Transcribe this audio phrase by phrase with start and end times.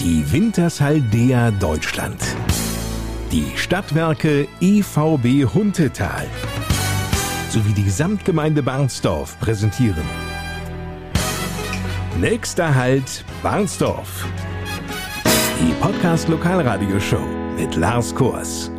[0.00, 2.22] Die Wintershaldea Deutschland.
[3.30, 6.26] Die Stadtwerke EVB Huntetal
[7.50, 10.04] sowie die Gesamtgemeinde Barnsdorf präsentieren.
[12.18, 14.26] Nächster Halt Barnsdorf.
[15.60, 17.26] Die Podcast Lokalradioshow
[17.58, 18.70] mit Lars Kors.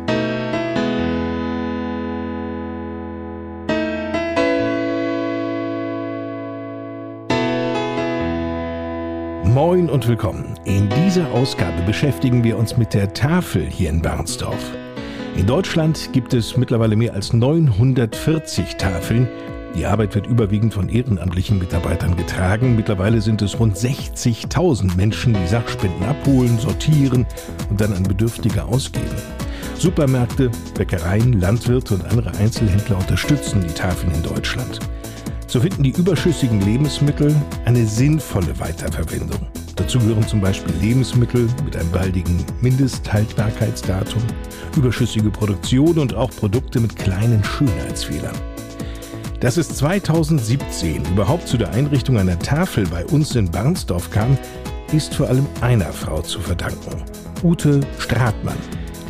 [9.54, 10.54] Moin und willkommen.
[10.64, 14.70] In dieser Ausgabe beschäftigen wir uns mit der Tafel hier in Bernsdorf.
[15.36, 19.28] In Deutschland gibt es mittlerweile mehr als 940 Tafeln.
[19.74, 22.76] Die Arbeit wird überwiegend von ehrenamtlichen Mitarbeitern getragen.
[22.76, 27.26] Mittlerweile sind es rund 60.000 Menschen, die Sachspenden abholen, sortieren
[27.68, 29.04] und dann an Bedürftige ausgeben.
[29.74, 34.80] Supermärkte, Bäckereien, Landwirte und andere Einzelhändler unterstützen die Tafeln in Deutschland.
[35.52, 39.38] So finden die überschüssigen Lebensmittel eine sinnvolle Weiterverwendung.
[39.76, 44.22] Dazu gehören zum Beispiel Lebensmittel mit einem baldigen Mindesthaltbarkeitsdatum,
[44.78, 48.34] überschüssige Produktion und auch Produkte mit kleinen Schönheitsfehlern.
[49.40, 54.38] Dass es 2017 überhaupt zu der Einrichtung einer Tafel bei uns in Barnsdorf kam,
[54.94, 57.04] ist vor allem einer Frau zu verdanken.
[57.42, 58.56] Ute Stratmann.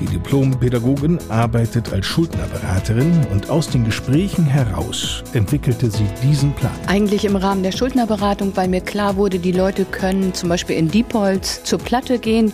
[0.02, 6.72] Die Diplompädagogin arbeitet als Schuldnerberaterin und aus den Gesprächen heraus entwickelte sie diesen Plan.
[6.88, 10.90] Eigentlich im Rahmen der Schuldnerberatung, weil mir klar wurde, die Leute können zum Beispiel in
[10.90, 12.52] Diepholz zur Platte gehen.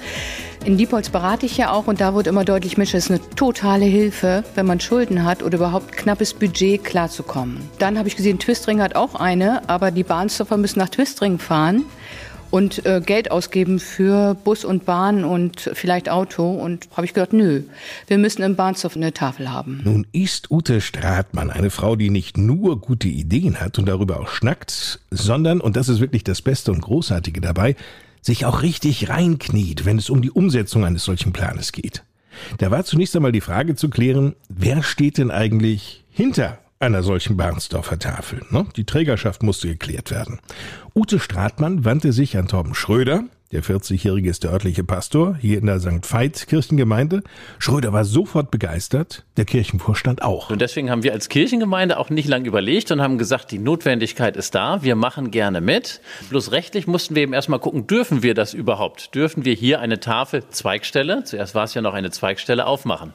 [0.66, 3.20] In Diepholz berate ich ja auch und da wurde immer deutlich, Mensch, das ist eine
[3.34, 7.60] totale Hilfe, wenn man Schulden hat oder überhaupt knappes Budget klarzukommen.
[7.78, 11.86] Dann habe ich gesehen, Twistring hat auch eine, aber die Bahnstoffer müssen nach Twistring fahren
[12.50, 16.50] und äh, Geld ausgeben für Bus und Bahn und vielleicht Auto.
[16.50, 17.62] Und habe ich gedacht, nö,
[18.06, 19.80] wir müssen im Bahnhof eine Tafel haben.
[19.84, 24.28] Nun ist Ute Stratmann eine Frau, die nicht nur gute Ideen hat und darüber auch
[24.28, 27.76] schnackt, sondern, und das ist wirklich das Beste und Großartige dabei,
[28.20, 32.02] sich auch richtig reinkniet, wenn es um die Umsetzung eines solchen Planes geht.
[32.58, 37.36] Da war zunächst einmal die Frage zu klären, wer steht denn eigentlich hinter einer solchen
[37.36, 38.42] Barnsdorfer Tafel.
[38.50, 38.66] Ne?
[38.76, 40.40] Die Trägerschaft musste geklärt werden.
[40.94, 43.24] Ute Stratmann wandte sich an Torben Schröder.
[43.50, 46.12] Der 40-Jährige ist der örtliche Pastor hier in der St.
[46.12, 47.22] Veit Kirchengemeinde.
[47.58, 50.50] Schröder war sofort begeistert, der Kirchenvorstand auch.
[50.50, 54.36] Und deswegen haben wir als Kirchengemeinde auch nicht lange überlegt und haben gesagt, die Notwendigkeit
[54.36, 56.02] ist da, wir machen gerne mit.
[56.28, 59.14] Bloß rechtlich mussten wir eben erstmal gucken, dürfen wir das überhaupt?
[59.14, 63.14] Dürfen wir hier eine Tafel Zweigstelle, zuerst war es ja noch eine Zweigstelle, aufmachen?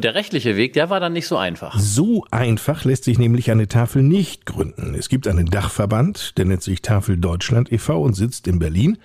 [0.00, 1.78] Der rechtliche Weg, der war dann nicht so einfach.
[1.78, 4.94] So einfach lässt sich nämlich eine Tafel nicht gründen.
[4.94, 8.02] Es gibt einen Dachverband, der nennt sich Tafel Deutschland e.V.
[8.02, 8.98] und sitzt in Berlin.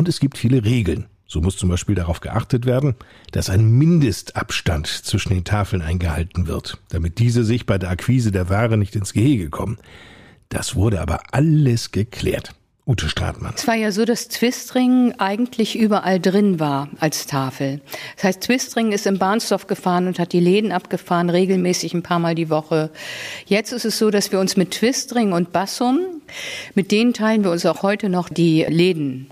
[0.00, 1.08] Und es gibt viele Regeln.
[1.26, 2.94] So muss zum Beispiel darauf geachtet werden,
[3.32, 8.48] dass ein Mindestabstand zwischen den Tafeln eingehalten wird, damit diese sich bei der Akquise der
[8.48, 9.76] Ware nicht ins Gehege kommen.
[10.48, 12.54] Das wurde aber alles geklärt.
[12.86, 13.52] Ute Stratmann.
[13.54, 17.82] Es war ja so, dass Twistring eigentlich überall drin war als Tafel.
[18.16, 22.20] Das heißt, Twistring ist im Bahnsdorf gefahren und hat die Läden abgefahren, regelmäßig ein paar
[22.20, 22.90] Mal die Woche.
[23.44, 26.00] Jetzt ist es so, dass wir uns mit Twistring und Bassum,
[26.74, 29.28] mit denen teilen wir uns auch heute noch die Läden.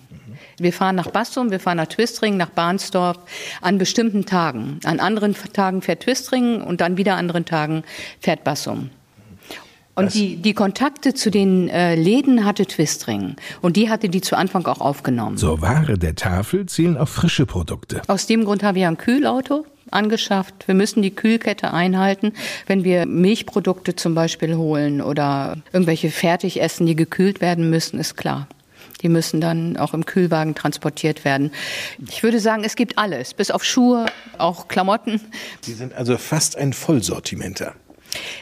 [0.59, 3.19] Wir fahren nach Bassum, wir fahren nach Twistring, nach Bahnsdorf
[3.61, 4.81] an bestimmten Tagen.
[4.85, 7.85] An anderen Tagen fährt Twistring und dann wieder anderen Tagen
[8.21, 8.91] fährt Bassum.
[9.99, 13.35] Und die, die Kontakte zu den äh, Läden hatte Twistring.
[13.63, 15.37] Und die hatte die zu Anfang auch aufgenommen.
[15.37, 18.03] Zur Ware der Tafel zählen auch frische Produkte.
[18.07, 20.69] Aus dem Grund haben wir ein Kühlauto angeschafft.
[20.69, 22.33] Wir müssen die Kühlkette einhalten.
[22.67, 28.47] Wenn wir Milchprodukte zum Beispiel holen oder irgendwelche Fertigessen, die gekühlt werden müssen, ist klar.
[29.03, 31.53] Die müssen dann auch im Kühlwagen transportiert werden.
[32.09, 34.07] Ich würde sagen, es gibt alles, bis auf Schuhe,
[34.39, 35.21] auch Klamotten.
[35.61, 37.75] Sie sind also fast ein Vollsortimenter.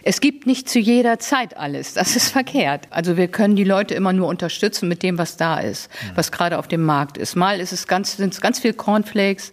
[0.03, 1.95] Es gibt nicht zu jeder Zeit alles.
[1.95, 2.87] Das ist verkehrt.
[2.91, 6.59] Also wir können die Leute immer nur unterstützen mit dem, was da ist, was gerade
[6.59, 7.37] auf dem Markt ist.
[7.37, 9.53] Mal ist es ganz, sind es ganz viel Cornflakes,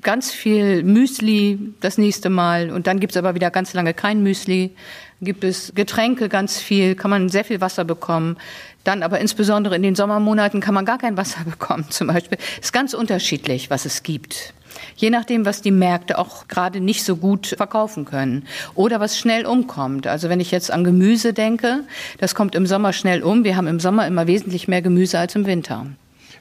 [0.00, 4.22] ganz viel Müsli das nächste Mal und dann gibt es aber wieder ganz lange kein
[4.22, 4.74] Müsli.
[5.20, 8.36] Gibt es Getränke ganz viel, kann man sehr viel Wasser bekommen.
[8.84, 12.38] Dann aber insbesondere in den Sommermonaten kann man gar kein Wasser bekommen zum Beispiel.
[12.60, 14.54] Es ist ganz unterschiedlich, was es gibt.
[14.96, 19.44] Je nachdem, was die Märkte auch gerade nicht so gut verkaufen können oder was schnell
[19.44, 20.06] umkommt.
[20.06, 21.80] Also wenn ich jetzt an Gemüse denke,
[22.18, 23.42] das kommt im Sommer schnell um.
[23.42, 25.86] Wir haben im Sommer immer wesentlich mehr Gemüse als im Winter.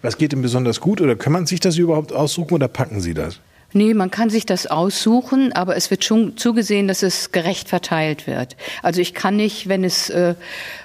[0.03, 3.15] Was geht denn besonders gut oder kann man sich das überhaupt aussuchen oder packen Sie
[3.15, 3.39] das?
[3.73, 8.25] Nee, man kann sich das aussuchen, aber es wird schon zugesehen, dass es gerecht verteilt
[8.25, 8.55] wird.
[8.81, 10.35] Also ich kann nicht, wenn es äh,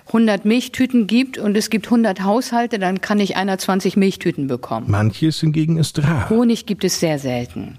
[0.09, 4.91] 100 Milchtüten gibt und es gibt 100 Haushalte, dann kann ich einer 20 Milchtüten bekommen.
[4.91, 6.29] Manches hingegen ist rar.
[6.29, 7.79] Honig gibt es sehr selten.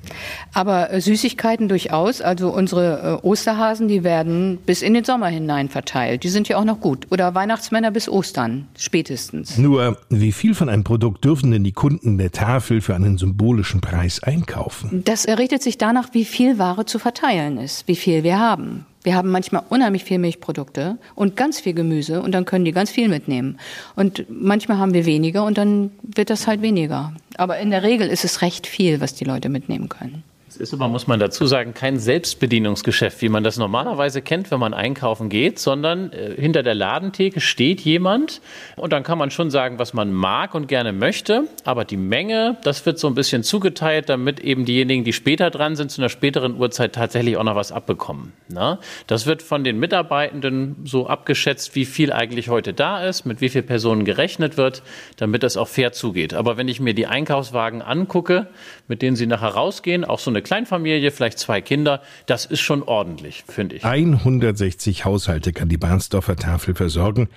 [0.53, 2.21] Aber äh, Süßigkeiten durchaus.
[2.21, 6.23] Also unsere äh, Osterhasen, die werden bis in den Sommer hinein verteilt.
[6.23, 7.07] Die sind ja auch noch gut.
[7.11, 9.57] Oder Weihnachtsmänner bis Ostern, spätestens.
[9.57, 13.81] Nur, wie viel von einem Produkt dürfen denn die Kunden der Tafel für einen symbolischen
[13.81, 15.02] Preis einkaufen?
[15.05, 18.85] Das errichtet sich danach, wie viel Ware zu verteilen ist, wie viel wir haben.
[19.03, 22.89] Wir haben manchmal unheimlich viel Milchprodukte und ganz viel Gemüse und dann können die ganz
[22.89, 23.59] viel mitnehmen.
[23.97, 27.13] Und manchmal haben wir weniger und dann wird das halt weniger.
[27.35, 30.23] Aber in der Regel ist es recht viel, was die Leute mitnehmen können.
[30.53, 34.59] Es ist aber, muss man dazu sagen, kein Selbstbedienungsgeschäft, wie man das normalerweise kennt, wenn
[34.59, 38.39] man einkaufen geht, sondern äh, hinter der Ladentheke steht jemand
[38.75, 42.57] und dann kann man schon sagen, was man mag und gerne möchte, aber die Menge,
[42.63, 46.09] das wird so ein bisschen zugeteilt, damit eben diejenigen, die später dran sind, zu einer
[46.09, 48.33] späteren Uhrzeit tatsächlich auch noch was abbekommen.
[48.47, 48.77] Na?
[49.07, 53.49] Das wird von den Mitarbeitenden so abgeschätzt, wie viel eigentlich heute da ist, mit wie
[53.49, 54.83] vielen Personen gerechnet wird,
[55.17, 56.35] damit das auch fair zugeht.
[56.35, 58.49] Aber wenn ich mir die Einkaufswagen angucke,
[58.87, 62.83] mit denen sie nachher rausgehen, auch so eine Kleinfamilie, vielleicht zwei Kinder, das ist schon
[62.83, 63.85] ordentlich, finde ich.
[63.85, 67.29] 160 Haushalte kann die Barnsdorfer Tafel versorgen.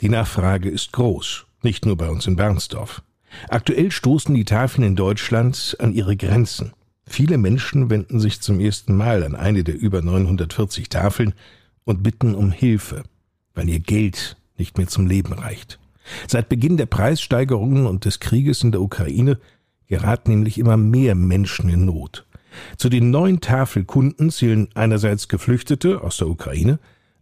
[0.00, 3.02] Die Nachfrage ist groß, nicht nur bei uns in Bernsdorf.
[3.48, 6.72] Aktuell stoßen die Tafeln in Deutschland an ihre Grenzen.
[7.06, 11.34] Viele Menschen wenden sich zum ersten Mal an eine der über 940 Tafeln
[11.84, 13.02] und bitten um Hilfe,
[13.54, 15.78] weil ihr Geld nicht mehr zum Leben reicht.
[16.26, 19.38] Seit Beginn der Preissteigerungen und des Krieges in der Ukraine
[19.86, 22.26] geraten nämlich immer mehr Menschen in Not.
[22.76, 26.78] Zu den neuen Tafelkunden zählen einerseits Geflüchtete aus der Ukraine,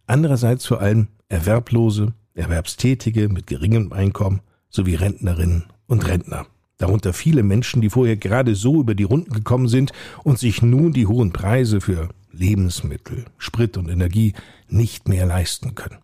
[0.07, 6.45] andererseits vor allem Erwerblose, Erwerbstätige mit geringem Einkommen sowie Rentnerinnen und Rentner.
[6.77, 9.91] Darunter viele Menschen, die vorher gerade so über die Runden gekommen sind
[10.23, 14.33] und sich nun die hohen Preise für Lebensmittel, Sprit und Energie
[14.69, 15.97] nicht mehr leisten können.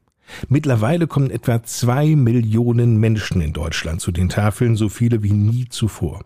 [0.50, 5.70] Mittlerweile kommen etwa zwei Millionen Menschen in Deutschland zu den Tafeln, so viele wie nie
[5.70, 6.26] zuvor.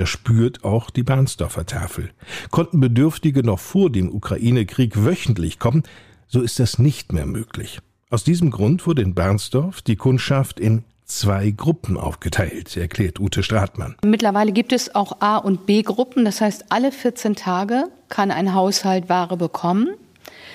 [0.00, 2.08] Das spürt auch die Barnsdorfer Tafel.
[2.50, 5.82] Konnten Bedürftige noch vor dem Ukraine-Krieg wöchentlich kommen,
[6.26, 7.80] so ist das nicht mehr möglich.
[8.08, 13.94] Aus diesem Grund wurde in Barnsdorf die Kundschaft in zwei Gruppen aufgeteilt, erklärt Ute Stratmann.
[14.02, 16.24] Mittlerweile gibt es auch A- und B-Gruppen.
[16.24, 19.96] Das heißt, alle 14 Tage kann ein Haushalt Ware bekommen.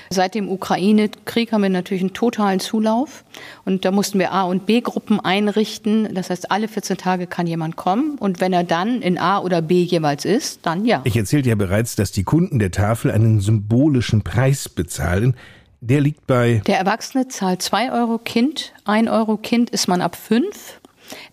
[0.09, 3.23] Seit dem Ukraine-Krieg haben wir natürlich einen totalen Zulauf.
[3.65, 6.13] Und da mussten wir A- und B-Gruppen einrichten.
[6.13, 8.17] Das heißt, alle 14 Tage kann jemand kommen.
[8.19, 11.01] Und wenn er dann in A oder B jeweils ist, dann ja.
[11.03, 15.35] Ich erzählte ja bereits, dass die Kunden der Tafel einen symbolischen Preis bezahlen.
[15.81, 16.61] Der liegt bei.
[16.65, 20.79] Der Erwachsene zahlt 2 Euro Kind, 1 Euro Kind ist man ab 5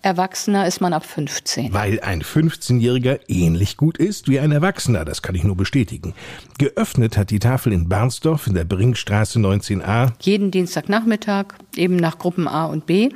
[0.02, 1.72] Erwachsener ist man ab 15.
[1.72, 6.14] Weil ein 15-Jähriger ähnlich gut ist wie ein Erwachsener, das kann ich nur bestätigen.
[6.58, 10.12] Geöffnet hat die Tafel in Barnsdorf in der Brinkstraße 19a.
[10.20, 11.46] Jeden Dienstagnachmittag,
[11.76, 13.10] eben nach Gruppen A und B.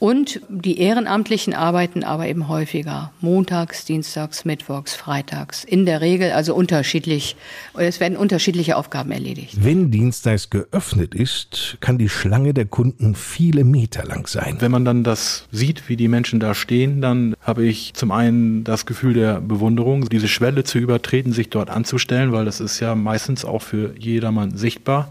[0.00, 3.10] Und die Ehrenamtlichen arbeiten aber eben häufiger.
[3.20, 5.64] Montags, Dienstags, Mittwochs, Freitags.
[5.64, 7.34] In der Regel also unterschiedlich.
[7.74, 9.56] Es werden unterschiedliche Aufgaben erledigt.
[9.60, 14.58] Wenn Dienstags geöffnet ist, kann die Schlange der Kunden viele Meter lang sein.
[14.60, 18.62] Wenn man dann das sieht, wie die Menschen da stehen, dann habe ich zum einen
[18.62, 22.94] das Gefühl der Bewunderung, diese Schwelle zu übertreten, sich dort anzustellen, weil das ist ja
[22.94, 25.10] meistens auch für jedermann sichtbar.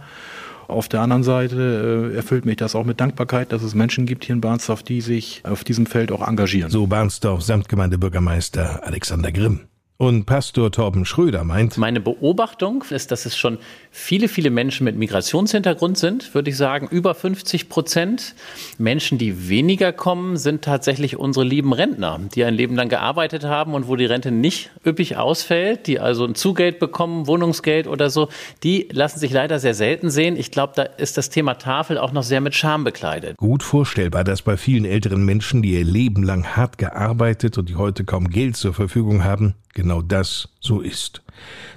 [0.67, 4.25] Auf der anderen Seite äh, erfüllt mich das auch mit Dankbarkeit, dass es Menschen gibt
[4.25, 6.69] hier in Barnsdorf, die sich auf diesem Feld auch engagieren.
[6.69, 9.61] So Barnsdorf Samtgemeindebürgermeister Alexander Grimm.
[9.99, 13.57] Und Pastor Torben Schröder meint, meine Beobachtung ist, dass es schon
[13.97, 18.35] viele, viele Menschen mit Migrationshintergrund sind, würde ich sagen, über 50 Prozent.
[18.77, 23.73] Menschen, die weniger kommen, sind tatsächlich unsere lieben Rentner, die ein Leben lang gearbeitet haben
[23.73, 28.29] und wo die Rente nicht üppig ausfällt, die also ein Zugeld bekommen, Wohnungsgeld oder so.
[28.63, 30.37] Die lassen sich leider sehr selten sehen.
[30.37, 33.35] Ich glaube, da ist das Thema Tafel auch noch sehr mit Scham bekleidet.
[33.37, 37.75] Gut vorstellbar, dass bei vielen älteren Menschen, die ihr Leben lang hart gearbeitet und die
[37.75, 41.23] heute kaum Geld zur Verfügung haben, genau das so ist.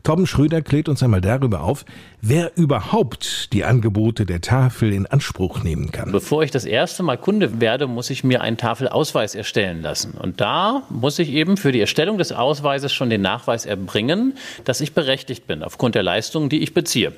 [0.02, 1.84] Torben Schröder klärt uns einmal darüber auf,
[2.22, 6.12] wer überhaupt die Angebote der Tafel in Anspruch nehmen kann.
[6.12, 10.12] Bevor ich das erste Mal Kunde werde, muss ich mir einen Tafelausweis erstellen lassen.
[10.12, 14.34] Und da muss ich eben für die Erstellung des Ausweises schon den Nachweis erbringen,
[14.64, 17.12] dass ich berechtigt bin aufgrund der Leistungen, die ich beziehe.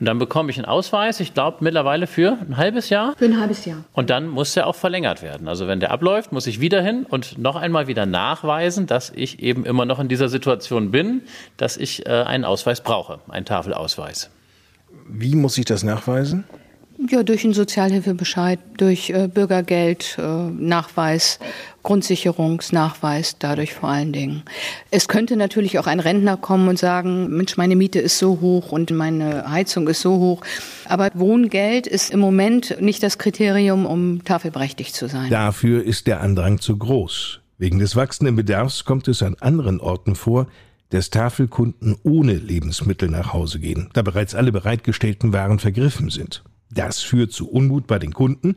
[0.00, 3.14] Und dann bekomme ich einen Ausweis, ich glaube mittlerweile für ein halbes Jahr.
[3.16, 3.84] Für ein halbes Jahr.
[3.92, 5.48] Und dann muss der auch verlängert werden.
[5.48, 9.40] Also wenn der abläuft, muss ich wieder hin und noch einmal wieder nachweisen, dass ich
[9.40, 11.22] eben immer noch in dieser Situation bin,
[11.56, 14.30] dass ich äh, einen Ausweis brauche, einen Tafelausweis.
[15.08, 16.44] Wie muss ich das nachweisen?
[17.10, 21.38] Ja, durch einen Sozialhilfebescheid, durch äh, Bürgergeld, äh, Nachweis,
[21.84, 24.42] Grundsicherungsnachweis, dadurch vor allen Dingen.
[24.90, 28.72] Es könnte natürlich auch ein Rentner kommen und sagen, Mensch, meine Miete ist so hoch
[28.72, 30.42] und meine Heizung ist so hoch.
[30.86, 35.30] Aber Wohngeld ist im Moment nicht das Kriterium, um tafelberechtigt zu sein.
[35.30, 37.38] Dafür ist der Andrang zu groß.
[37.58, 40.48] Wegen des wachsenden Bedarfs kommt es an anderen Orten vor,
[40.90, 46.44] dass Tafelkunden ohne Lebensmittel nach Hause gehen, da bereits alle bereitgestellten Waren vergriffen sind.
[46.70, 48.56] Das führt zu Unmut bei den Kunden,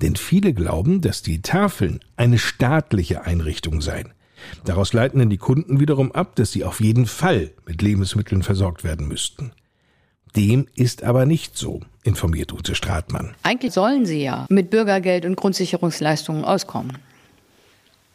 [0.00, 4.12] denn viele glauben, dass die Tafeln eine staatliche Einrichtung seien.
[4.64, 8.82] Daraus leiten dann die Kunden wiederum ab, dass sie auf jeden Fall mit Lebensmitteln versorgt
[8.82, 9.52] werden müssten.
[10.34, 13.34] Dem ist aber nicht so, informiert Ute Stratmann.
[13.42, 16.98] Eigentlich sollen sie ja mit Bürgergeld und Grundsicherungsleistungen auskommen.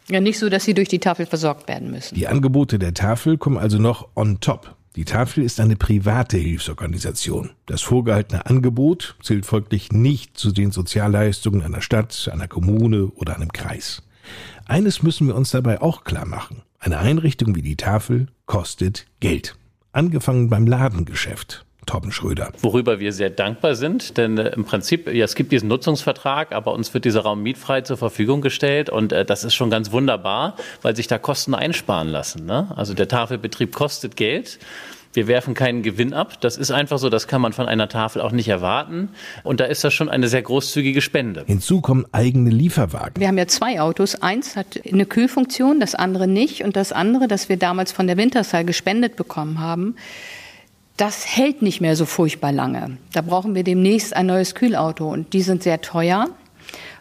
[0.10, 2.16] Ja, nicht so, dass sie durch die Tafel versorgt werden müssen.
[2.16, 4.76] Die Angebote der Tafel kommen also noch on top.
[4.96, 7.52] Die Tafel ist eine private Hilfsorganisation.
[7.68, 13.52] Das vorgehaltene Angebot zählt folglich nicht zu den Sozialleistungen einer Stadt, einer Kommune oder einem
[13.52, 14.02] Kreis.
[14.66, 16.64] Eines müssen wir uns dabei auch klar machen.
[16.80, 19.56] Eine Einrichtung wie die Tafel kostet Geld.
[19.92, 21.67] Angefangen beim Ladengeschäft.
[21.88, 22.52] Torben Schröder.
[22.62, 26.74] Worüber wir sehr dankbar sind, denn äh, im Prinzip, ja, es gibt diesen Nutzungsvertrag, aber
[26.74, 30.56] uns wird dieser Raum mietfrei zur Verfügung gestellt und äh, das ist schon ganz wunderbar,
[30.84, 32.46] weil sich da Kosten einsparen lassen.
[32.46, 32.72] Ne?
[32.76, 34.60] Also der Tafelbetrieb kostet Geld.
[35.14, 36.40] Wir werfen keinen Gewinn ab.
[36.42, 39.10] Das ist einfach so, das kann man von einer Tafel auch nicht erwarten.
[39.44, 41.44] Und da ist das schon eine sehr großzügige Spende.
[41.48, 43.20] Hinzu kommen eigene Lieferwagen.
[43.20, 44.22] Wir haben ja zwei Autos.
[44.22, 46.64] Eins hat eine Kühlfunktion, das andere nicht.
[46.64, 49.96] Und das andere, das wir damals von der Wintershall gespendet bekommen haben,
[50.98, 52.98] das hält nicht mehr so furchtbar lange.
[53.14, 56.28] Da brauchen wir demnächst ein neues Kühlauto und die sind sehr teuer.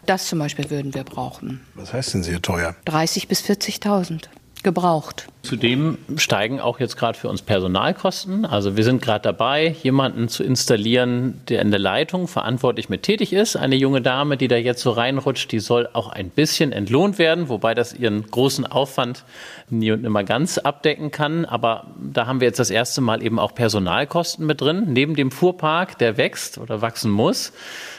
[0.05, 1.61] Das zum Beispiel würden wir brauchen.
[1.73, 2.75] Was heißt denn sehr teuer?
[2.85, 4.25] 30 bis 40.000
[4.63, 5.27] gebraucht.
[5.47, 8.45] Zudem steigen auch jetzt gerade für uns Personalkosten.
[8.45, 13.31] Also wir sind gerade dabei, jemanden zu installieren, der in der Leitung verantwortlich mit tätig
[13.31, 13.55] ist.
[13.55, 17.47] Eine junge Dame, die da jetzt so reinrutscht, die soll auch ein bisschen entlohnt werden,
[17.47, 19.23] wobei das ihren großen Aufwand
[19.69, 21.45] nie und immer ganz abdecken kann.
[21.45, 25.31] Aber da haben wir jetzt das erste Mal eben auch Personalkosten mit drin, neben dem
[25.31, 27.53] Fuhrpark, der wächst oder wachsen muss.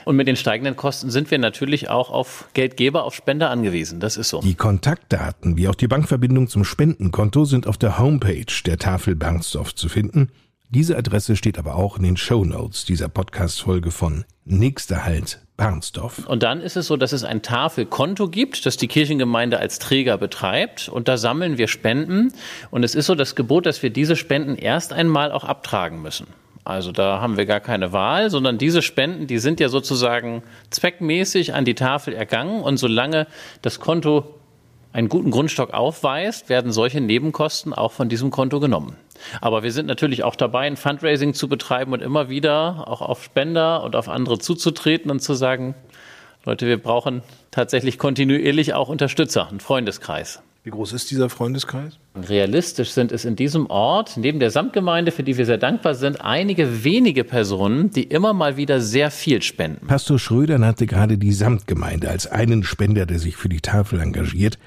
[0.04, 4.00] Und mit den steigenden Kosten sind wir natürlich auch auf Geldgeber, auf Spender angewiesen.
[4.00, 4.40] Das ist so.
[4.40, 9.74] Die Kontaktdaten wie auch die Bankverbindung zum Spendenkonto sind auf der Homepage der Tafel Bernsdorf
[9.74, 10.30] zu finden.
[10.70, 16.26] Diese Adresse steht aber auch in den Show Notes dieser Podcast-Folge von Nächster Halt Bernsdorf.
[16.26, 20.18] Und dann ist es so, dass es ein Tafelkonto gibt, das die Kirchengemeinde als Träger
[20.18, 20.88] betreibt.
[20.88, 22.32] Und da sammeln wir Spenden.
[22.70, 26.26] Und es ist so das Gebot, dass wir diese Spenden erst einmal auch abtragen müssen.
[26.64, 31.54] Also da haben wir gar keine Wahl, sondern diese Spenden, die sind ja sozusagen zweckmäßig
[31.54, 32.60] an die Tafel ergangen.
[32.60, 33.26] Und solange
[33.62, 34.37] das Konto
[34.92, 38.96] einen guten Grundstock aufweist, werden solche Nebenkosten auch von diesem Konto genommen.
[39.40, 43.24] Aber wir sind natürlich auch dabei, ein Fundraising zu betreiben und immer wieder auch auf
[43.24, 45.74] Spender und auf andere zuzutreten und zu sagen,
[46.44, 50.42] Leute, wir brauchen tatsächlich kontinuierlich auch Unterstützer, einen Freundeskreis.
[50.68, 51.98] Wie groß ist dieser Freundeskreis?
[52.14, 56.20] Realistisch sind es in diesem Ort, neben der Samtgemeinde, für die wir sehr dankbar sind,
[56.20, 59.86] einige wenige Personen, die immer mal wieder sehr viel spenden.
[59.86, 64.58] Pastor Schröder nannte gerade die Samtgemeinde als einen Spender, der sich für die Tafel engagiert.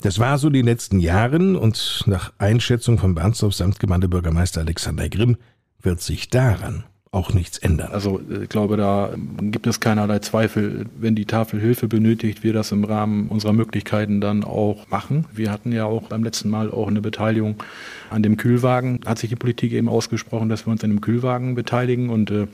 [0.00, 5.38] Das war so die letzten Jahren und nach Einschätzung von Bernsdorf Samtgemeindebürgermeister Alexander Grimm
[5.82, 7.90] wird sich daran auch nichts ändern.
[7.92, 9.10] Also ich glaube, da
[9.40, 10.86] gibt es keinerlei Zweifel.
[10.98, 15.24] Wenn die Tafel Hilfe benötigt, wir das im Rahmen unserer Möglichkeiten dann auch machen.
[15.32, 17.62] Wir hatten ja auch beim letzten Mal auch eine Beteiligung
[18.10, 19.00] an dem Kühlwagen.
[19.06, 22.10] Hat sich die Politik eben ausgesprochen, dass wir uns an dem Kühlwagen beteiligen.
[22.10, 22.46] Und äh,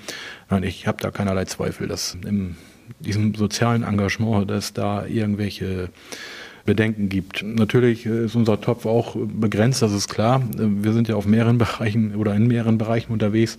[0.50, 2.56] nein, ich habe da keinerlei Zweifel, dass in
[3.00, 5.88] diesem sozialen Engagement, dass da irgendwelche
[6.64, 7.42] Bedenken gibt.
[7.42, 10.42] Natürlich ist unser Topf auch begrenzt, das ist klar.
[10.56, 13.58] Wir sind ja auf mehreren Bereichen oder in mehreren Bereichen unterwegs.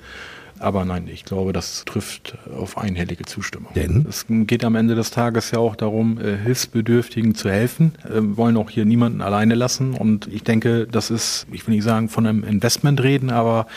[0.60, 3.74] Aber nein, ich glaube, das trifft auf einhellige Zustimmung.
[3.76, 4.06] Denn?
[4.08, 7.94] Es geht am Ende des Tages ja auch darum, äh, Hilfsbedürftigen zu helfen.
[8.04, 9.94] Wir äh, wollen auch hier niemanden alleine lassen.
[9.94, 13.68] Und ich denke, das ist, ich will nicht sagen von einem Investment reden, aber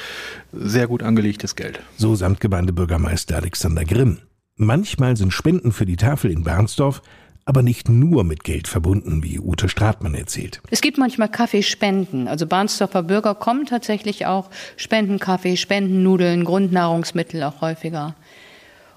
[0.53, 1.81] sehr gut angelegtes Geld.
[1.97, 4.19] So Samtgemeindebürgermeister Alexander Grimm.
[4.57, 7.03] Manchmal sind Spenden für die Tafel in Bernsdorf
[7.49, 10.61] aber nicht nur mit Geld verbunden, wie Ute Stratmann erzählt.
[10.71, 12.28] Es gibt manchmal Kaffeespenden.
[12.28, 18.14] Also Barnsdorfer Bürger kommen tatsächlich auch, spenden Kaffee, spenden Nudeln, Grundnahrungsmittel auch häufiger.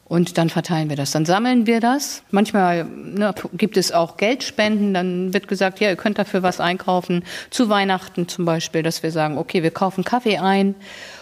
[0.04, 1.12] Und dann verteilen wir das.
[1.12, 2.24] Dann sammeln wir das.
[2.30, 4.94] Manchmal ne, gibt es auch Geldspenden.
[4.94, 7.24] Dann wird gesagt, ja, ihr könnt dafür was einkaufen.
[7.52, 10.76] Zu Weihnachten zum Beispiel, dass wir sagen, okay, wir kaufen Kaffee ein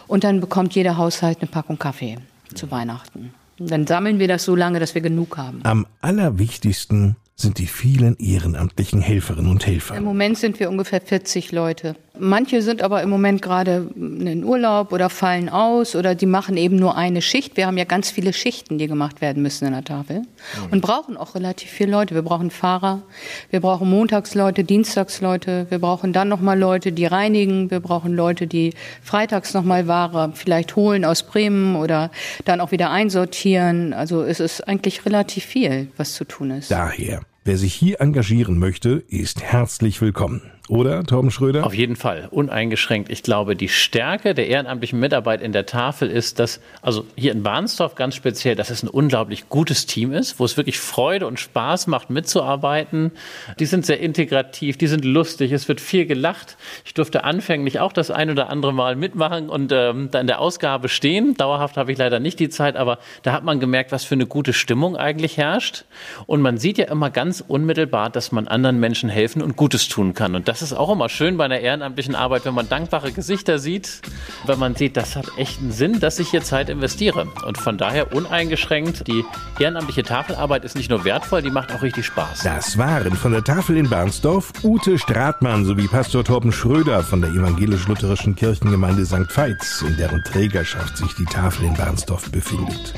[0.07, 2.17] und dann bekommt jeder Haushalt eine Packung Kaffee
[2.55, 3.35] zu Weihnachten.
[3.59, 5.59] Dann sammeln wir das so lange, dass wir genug haben.
[5.63, 9.95] Am allerwichtigsten sind die vielen ehrenamtlichen Helferinnen und Helfer.
[9.95, 11.95] Im Moment sind wir ungefähr 40 Leute.
[12.19, 16.75] Manche sind aber im Moment gerade in Urlaub oder fallen aus oder die machen eben
[16.75, 17.57] nur eine Schicht.
[17.57, 20.23] Wir haben ja ganz viele Schichten, die gemacht werden müssen in der Tafel
[20.71, 22.15] und brauchen auch relativ viele Leute.
[22.15, 23.01] Wir brauchen Fahrer,
[23.49, 28.73] wir brauchen Montagsleute, Dienstagsleute, wir brauchen dann nochmal Leute, die reinigen, wir brauchen Leute, die
[29.01, 32.11] freitags nochmal Ware vielleicht holen aus Bremen oder
[32.45, 33.93] dann auch wieder einsortieren.
[33.93, 36.71] Also es ist eigentlich relativ viel, was zu tun ist.
[36.71, 40.58] Daher, wer sich hier engagieren möchte, ist herzlich willkommen.
[40.69, 41.65] Oder, Torben Schröder?
[41.65, 43.09] Auf jeden Fall, uneingeschränkt.
[43.09, 47.41] Ich glaube, die Stärke der ehrenamtlichen Mitarbeit in der Tafel ist, dass, also hier in
[47.41, 51.39] Barnsdorf ganz speziell, dass es ein unglaublich gutes Team ist, wo es wirklich Freude und
[51.39, 53.13] Spaß macht, mitzuarbeiten.
[53.57, 56.55] Die sind sehr integrativ, die sind lustig, es wird viel gelacht.
[56.85, 60.39] Ich durfte anfänglich auch das ein oder andere Mal mitmachen und ähm, da in der
[60.39, 61.33] Ausgabe stehen.
[61.33, 64.27] Dauerhaft habe ich leider nicht die Zeit, aber da hat man gemerkt, was für eine
[64.27, 65.85] gute Stimmung eigentlich herrscht.
[66.27, 70.13] Und man sieht ja immer ganz unmittelbar, dass man anderen Menschen helfen und Gutes tun
[70.13, 70.35] kann.
[70.35, 73.59] Und das das ist auch immer schön bei einer ehrenamtlichen Arbeit, wenn man dankbare Gesichter
[73.59, 74.01] sieht,
[74.45, 77.27] wenn man sieht, das hat echt einen Sinn, dass ich hier Zeit investiere.
[77.45, 79.23] Und von daher uneingeschränkt, die
[79.59, 82.43] ehrenamtliche Tafelarbeit ist nicht nur wertvoll, die macht auch richtig Spaß.
[82.43, 87.31] Das waren von der Tafel in Barnsdorf Ute Stratmann sowie Pastor Torben Schröder von der
[87.31, 89.29] evangelisch-lutherischen Kirchengemeinde St.
[89.29, 92.93] Veits, in deren Trägerschaft sich die Tafel in Barnsdorf befindet.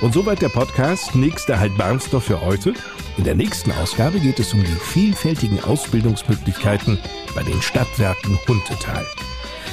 [0.00, 2.74] Und soweit der Podcast Nächster Halt Barnsdorf für heute.
[3.16, 6.98] In der nächsten Ausgabe geht es um die vielfältigen Ausbildungsmöglichkeiten
[7.34, 9.06] bei den Stadtwerken Huntetal.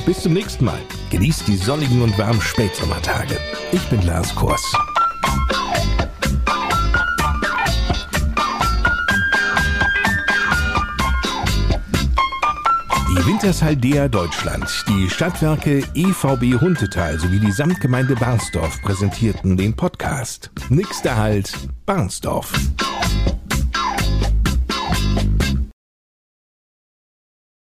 [0.06, 0.80] Bis zum nächsten Mal.
[1.10, 3.38] Genießt die sonnigen und warmen Spätsommertage.
[3.72, 4.62] Ich bin Lars Kors.
[13.10, 20.52] Die Wintershaldea Deutschland, die Stadtwerke EVB Huntetal sowie die Samtgemeinde Barnsdorf präsentierten den Podcast.
[20.70, 21.52] Nächster Halt,
[21.86, 22.54] Barnsdorf.